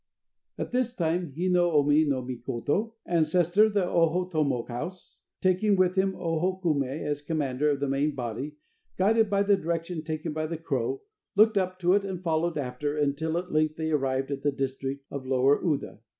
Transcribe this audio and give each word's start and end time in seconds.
At 0.57 0.71
this 0.71 0.95
time 0.95 1.35
Hi 1.37 1.45
no 1.45 1.73
Omi 1.73 2.05
no 2.05 2.23
Mikoto, 2.23 2.93
ancestor 3.05 3.65
of 3.65 3.75
the 3.75 3.85
Ohotomo 3.85 4.67
House, 4.67 5.21
taking 5.41 5.75
with 5.75 5.93
him 5.93 6.15
Oho 6.15 6.59
kume 6.59 7.03
as 7.07 7.21
commander 7.21 7.69
of 7.69 7.79
the 7.79 7.87
main 7.87 8.15
body, 8.15 8.55
guided 8.97 9.29
by 9.29 9.43
the 9.43 9.55
direction 9.55 10.01
taken 10.01 10.33
by 10.33 10.47
the 10.47 10.57
crow, 10.57 11.03
looked 11.35 11.59
up 11.59 11.77
to 11.81 11.93
it 11.93 12.03
and 12.03 12.19
followed 12.23 12.57
after, 12.57 12.97
until 12.97 13.37
at 13.37 13.51
length 13.51 13.75
they 13.75 13.91
arrived 13.91 14.31
at 14.31 14.41
the 14.41 14.51
district 14.51 15.05
of 15.11 15.27
Lower 15.27 15.63
Uda. 15.63 15.99